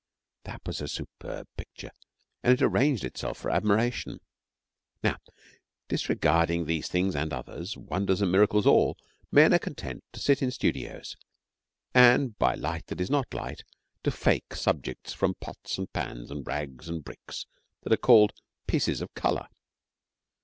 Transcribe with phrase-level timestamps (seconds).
[0.45, 1.91] That was a superb picture
[2.41, 4.19] and it arranged itself to admiration.
[5.03, 5.17] Now,
[5.89, 8.97] disregarding these things and others wonders and miracles all
[9.31, 11.15] men are content to sit in studios
[11.93, 13.63] and, by light that is not light,
[14.03, 17.45] to fake subjects from pots and pans and rags and bricks
[17.83, 18.33] that are called
[18.65, 19.49] 'pieces of colour.'